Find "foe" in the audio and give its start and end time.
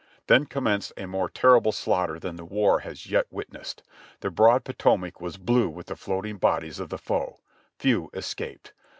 6.97-7.37